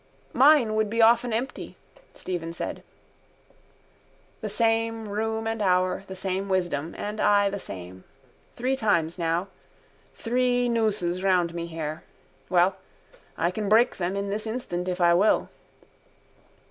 —Mine 0.33 0.73
would 0.73 0.89
be 0.89 0.99
often 0.99 1.31
empty, 1.31 1.77
Stephen 2.15 2.53
said. 2.53 2.81
The 4.41 4.49
same 4.49 5.07
room 5.07 5.45
and 5.45 5.61
hour, 5.61 6.05
the 6.07 6.15
same 6.15 6.49
wisdom: 6.49 6.95
and 6.97 7.19
I 7.19 7.51
the 7.51 7.59
same. 7.59 8.03
Three 8.55 8.75
times 8.75 9.19
now. 9.19 9.47
Three 10.15 10.67
nooses 10.67 11.21
round 11.21 11.53
me 11.53 11.67
here. 11.67 12.01
Well? 12.49 12.77
I 13.37 13.51
can 13.51 13.69
break 13.69 13.97
them 13.97 14.15
in 14.15 14.31
this 14.31 14.47
instant 14.47 14.87
if 14.87 14.99
I 14.99 15.13
will. 15.13 15.49